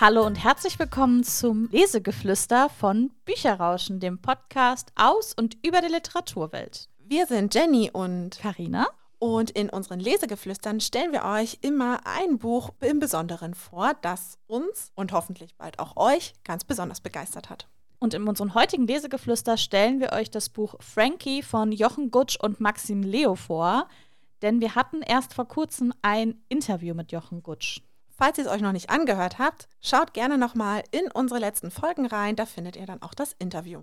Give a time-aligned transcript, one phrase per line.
[0.00, 6.88] Hallo und herzlich willkommen zum Lesegeflüster von Bücherrauschen, dem Podcast aus und über die Literaturwelt.
[7.00, 8.86] Wir sind Jenny und Karina.
[9.18, 14.90] Und in unseren Lesegeflüstern stellen wir euch immer ein Buch im Besonderen vor, das uns
[14.94, 17.68] und hoffentlich bald auch euch ganz besonders begeistert hat.
[17.98, 22.58] Und in unserem heutigen Lesegeflüster stellen wir euch das Buch Frankie von Jochen Gutsch und
[22.58, 23.86] Maxim Leo vor,
[24.40, 27.82] denn wir hatten erst vor kurzem ein Interview mit Jochen Gutsch.
[28.20, 32.04] Falls ihr es euch noch nicht angehört habt, schaut gerne nochmal in unsere letzten Folgen
[32.04, 33.82] rein, da findet ihr dann auch das Interview.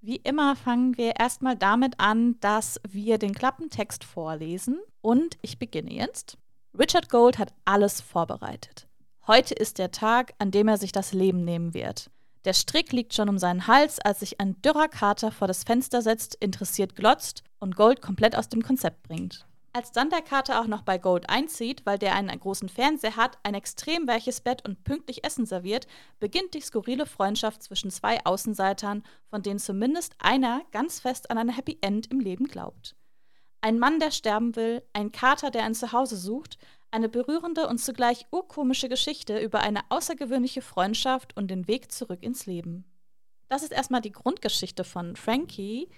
[0.00, 5.92] Wie immer fangen wir erstmal damit an, dass wir den Klappentext vorlesen und ich beginne
[5.92, 6.38] jetzt.
[6.78, 8.86] Richard Gold hat alles vorbereitet.
[9.26, 12.12] Heute ist der Tag, an dem er sich das Leben nehmen wird.
[12.44, 16.00] Der Strick liegt schon um seinen Hals, als sich ein dürrer Kater vor das Fenster
[16.00, 19.48] setzt, interessiert glotzt und Gold komplett aus dem Konzept bringt.
[19.78, 23.38] Als dann der Kater auch noch bei Gold einzieht, weil der einen großen Fernseher hat,
[23.44, 25.86] ein extrem weiches Bett und pünktlich Essen serviert,
[26.18, 31.50] beginnt die skurrile Freundschaft zwischen zwei Außenseitern, von denen zumindest einer ganz fest an ein
[31.50, 32.96] Happy End im Leben glaubt.
[33.60, 36.58] Ein Mann, der sterben will, ein Kater, der ein Zuhause sucht,
[36.90, 42.46] eine berührende und zugleich urkomische Geschichte über eine außergewöhnliche Freundschaft und den Weg zurück ins
[42.46, 42.84] Leben.
[43.48, 45.88] Das ist erstmal die Grundgeschichte von Frankie,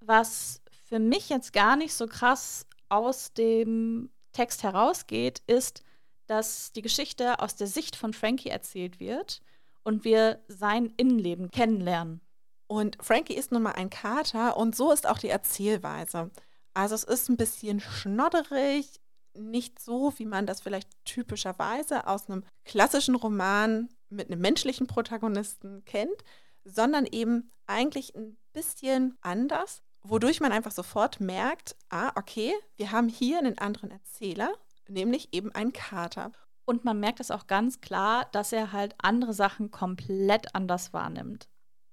[0.00, 5.82] was für mich jetzt gar nicht so krass aus dem Text herausgeht, ist,
[6.26, 9.40] dass die Geschichte aus der Sicht von Frankie erzählt wird
[9.82, 12.20] und wir sein Innenleben kennenlernen.
[12.66, 16.30] Und Frankie ist nun mal ein Kater und so ist auch die Erzählweise.
[16.72, 19.00] Also es ist ein bisschen schnodderig,
[19.34, 25.84] nicht so, wie man das vielleicht typischerweise aus einem klassischen Roman mit einem menschlichen Protagonisten
[25.84, 26.24] kennt,
[26.64, 33.08] sondern eben eigentlich ein bisschen anders wodurch man einfach sofort merkt, ah, okay, wir haben
[33.08, 34.52] hier einen anderen Erzähler,
[34.88, 36.32] nämlich eben einen Kater.
[36.64, 41.48] Und man merkt es auch ganz klar, dass er halt andere Sachen komplett anders wahrnimmt.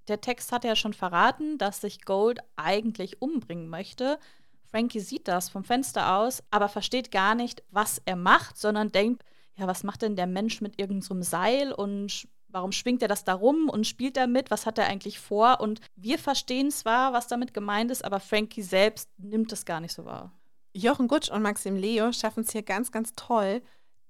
[0.07, 4.19] Der Text hat ja schon verraten, dass sich Gold eigentlich umbringen möchte.
[4.63, 9.23] Frankie sieht das vom Fenster aus, aber versteht gar nicht, was er macht, sondern denkt,
[9.55, 13.23] ja, was macht denn der Mensch mit irgendeinem so Seil und Warum schwingt er das
[13.23, 14.51] da rum und spielt damit?
[14.51, 15.59] Was hat er eigentlich vor?
[15.59, 19.93] Und wir verstehen zwar, was damit gemeint ist, aber Frankie selbst nimmt es gar nicht
[19.93, 20.31] so wahr.
[20.73, 23.61] Jochen Gutsch und Maxim Leo schaffen es hier ganz, ganz toll,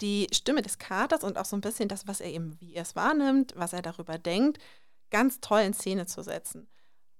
[0.02, 2.84] die Stimme des Katers und auch so ein bisschen das, was er eben, wie er
[2.84, 4.60] es wahrnimmt, was er darüber denkt,
[5.10, 6.68] ganz toll in Szene zu setzen.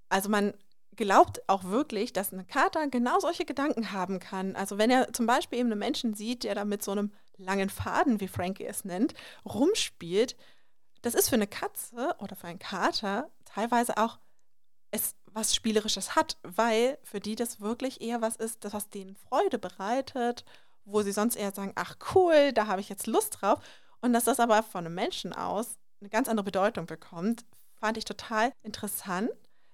[0.10, 0.54] Also man
[0.96, 4.56] glaubt auch wirklich, dass ein Kater genau solche Gedanken haben kann.
[4.56, 7.70] Also wenn er zum Beispiel eben einen Menschen sieht, der da mit so einem langen
[7.70, 9.14] Faden, wie Frankie es nennt,
[9.46, 10.36] rumspielt,
[11.02, 14.20] das ist für eine Katze oder für einen Kater teilweise auch
[14.92, 19.16] es was Spielerisches hat, weil für die das wirklich eher was ist, das was denen
[19.16, 20.46] Freude bereitet,
[20.86, 23.60] wo sie sonst eher sagen, ach cool, da habe ich jetzt Lust drauf.
[24.02, 27.46] Und dass das aber von einem Menschen aus eine ganz andere Bedeutung bekommt,
[27.80, 29.30] fand ich total interessant,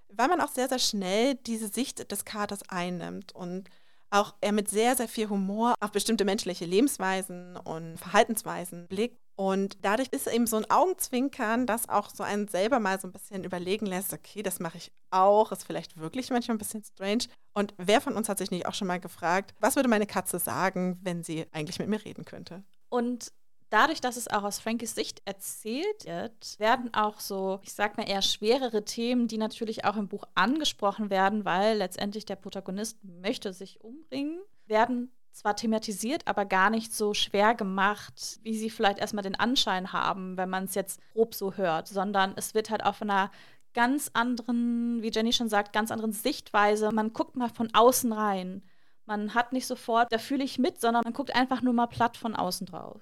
[0.10, 3.70] weil man auch sehr, sehr schnell diese Sicht des Katers einnimmt und
[4.10, 9.18] auch er mit sehr, sehr viel Humor auf bestimmte menschliche Lebensweisen und Verhaltensweisen blickt.
[9.36, 13.12] Und dadurch ist eben so ein Augenzwinkern, das auch so einen selber mal so ein
[13.12, 17.26] bisschen überlegen lässt, okay, das mache ich auch, ist vielleicht wirklich manchmal ein bisschen strange.
[17.54, 20.38] Und wer von uns hat sich nicht auch schon mal gefragt, was würde meine Katze
[20.38, 22.64] sagen, wenn sie eigentlich mit mir reden könnte?
[22.90, 23.34] Und
[23.70, 28.08] dadurch, dass es auch aus Frankies Sicht erzählt wird, werden auch so, ich sag mal
[28.08, 33.52] eher schwerere Themen, die natürlich auch im Buch angesprochen werden, weil letztendlich der Protagonist möchte
[33.52, 39.24] sich umbringen, werden zwar thematisiert, aber gar nicht so schwer gemacht, wie sie vielleicht erstmal
[39.24, 43.02] den Anschein haben, wenn man es jetzt grob so hört, sondern es wird halt auf
[43.02, 43.32] einer
[43.74, 46.92] ganz anderen, wie Jenny schon sagt, ganz anderen Sichtweise.
[46.92, 48.64] Man guckt mal von außen rein.
[49.06, 52.16] Man hat nicht sofort, da fühle ich mit, sondern man guckt einfach nur mal platt
[52.16, 53.02] von außen drauf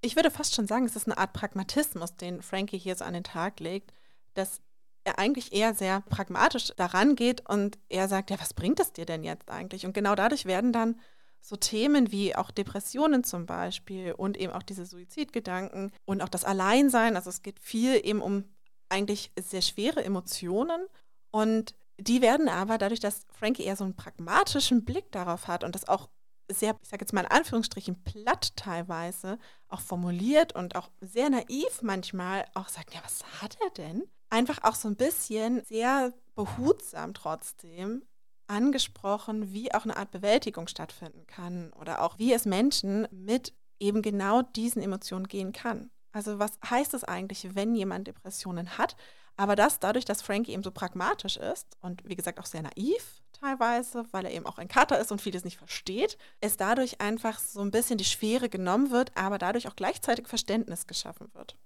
[0.00, 3.14] ich würde fast schon sagen, es ist eine Art Pragmatismus, den Frankie hier so an
[3.14, 3.92] den Tag legt,
[4.34, 4.60] dass
[5.04, 9.06] er eigentlich eher sehr pragmatisch daran geht und er sagt, ja, was bringt es dir
[9.06, 9.86] denn jetzt eigentlich?
[9.86, 11.00] Und genau dadurch werden dann
[11.40, 16.44] so Themen wie auch Depressionen zum Beispiel und eben auch diese Suizidgedanken und auch das
[16.44, 18.44] Alleinsein, also es geht viel eben um
[18.88, 20.86] eigentlich sehr schwere Emotionen
[21.30, 25.74] und die werden aber dadurch, dass Frankie eher so einen pragmatischen Blick darauf hat und
[25.74, 26.08] das auch
[26.50, 29.38] sehr, ich sage jetzt mal in Anführungsstrichen, platt teilweise
[29.68, 34.04] auch formuliert und auch sehr naiv manchmal auch sagt, ja, was hat er denn?
[34.30, 38.02] Einfach auch so ein bisschen sehr behutsam trotzdem
[38.48, 44.02] angesprochen, wie auch eine Art Bewältigung stattfinden kann oder auch wie es Menschen mit eben
[44.02, 45.90] genau diesen Emotionen gehen kann.
[46.12, 48.96] Also was heißt es eigentlich, wenn jemand Depressionen hat?
[49.36, 53.22] Aber das dadurch, dass Frankie eben so pragmatisch ist und wie gesagt auch sehr naiv
[53.32, 57.38] teilweise, weil er eben auch ein Kater ist und vieles nicht versteht, es dadurch einfach
[57.38, 61.56] so ein bisschen die Schwere genommen wird, aber dadurch auch gleichzeitig Verständnis geschaffen wird.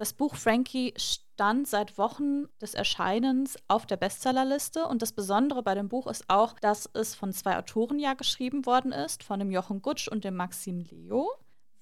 [0.00, 5.74] Das Buch Frankie stand seit Wochen des Erscheinens auf der Bestsellerliste und das Besondere bei
[5.74, 9.50] dem Buch ist auch, dass es von zwei Autoren ja geschrieben worden ist, von dem
[9.50, 11.30] Jochen Gutsch und dem Maxim Leo.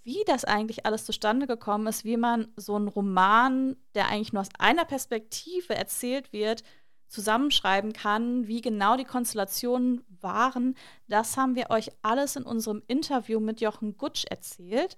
[0.03, 4.43] Wie das eigentlich alles zustande gekommen ist, wie man so einen Roman, der eigentlich nur
[4.43, 6.65] aus einer Perspektive erzählt wird,
[7.07, 10.77] zusammenschreiben kann, wie genau die Konstellationen waren,
[11.07, 14.97] das haben wir euch alles in unserem Interview mit Jochen Gutsch erzählt.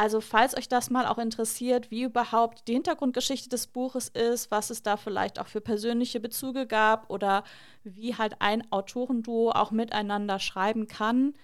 [0.00, 4.70] Also falls euch das mal auch interessiert, wie überhaupt die Hintergrundgeschichte des Buches ist, was
[4.70, 7.44] es da vielleicht auch für persönliche Bezüge gab oder
[7.84, 11.34] wie halt ein Autorenduo auch miteinander schreiben kann,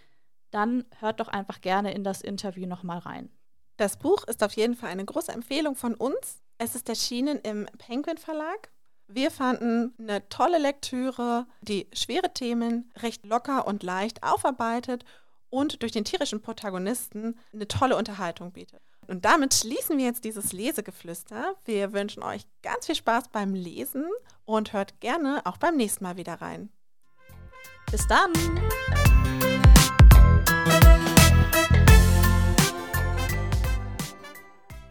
[0.52, 3.28] dann hört doch einfach gerne in das Interview nochmal rein.
[3.76, 6.40] Das Buch ist auf jeden Fall eine große Empfehlung von uns.
[6.56, 8.70] Es ist erschienen im Penguin Verlag.
[9.06, 15.04] Wir fanden eine tolle Lektüre, die schwere Themen recht locker und leicht aufarbeitet
[15.50, 18.82] und durch den tierischen Protagonisten eine tolle Unterhaltung bietet.
[19.06, 21.54] Und damit schließen wir jetzt dieses Lesegeflüster.
[21.64, 24.06] Wir wünschen euch ganz viel Spaß beim Lesen
[24.44, 26.70] und hört gerne auch beim nächsten Mal wieder rein.
[27.90, 28.32] Bis dann!